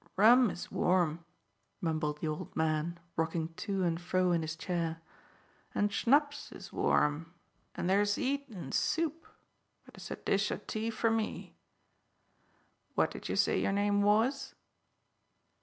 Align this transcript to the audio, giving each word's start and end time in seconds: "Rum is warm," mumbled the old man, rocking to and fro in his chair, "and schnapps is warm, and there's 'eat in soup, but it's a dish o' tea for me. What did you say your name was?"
"Rum 0.15 0.49
is 0.49 0.71
warm," 0.71 1.23
mumbled 1.79 2.21
the 2.21 2.27
old 2.27 2.55
man, 2.55 2.99
rocking 3.15 3.53
to 3.53 3.83
and 3.83 4.01
fro 4.01 4.31
in 4.31 4.41
his 4.41 4.55
chair, 4.55 4.99
"and 5.75 5.93
schnapps 5.93 6.51
is 6.51 6.73
warm, 6.73 7.35
and 7.75 7.87
there's 7.87 8.17
'eat 8.17 8.49
in 8.49 8.71
soup, 8.71 9.27
but 9.85 9.93
it's 9.93 10.09
a 10.09 10.15
dish 10.15 10.51
o' 10.51 10.57
tea 10.57 10.89
for 10.89 11.11
me. 11.11 11.55
What 12.95 13.11
did 13.11 13.29
you 13.29 13.35
say 13.35 13.59
your 13.61 13.73
name 13.73 14.01
was?" 14.01 14.55